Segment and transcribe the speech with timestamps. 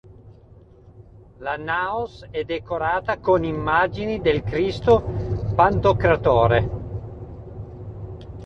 [1.37, 5.03] La Naos è decorata con immagini del Cristo
[5.53, 6.69] Pantocratore.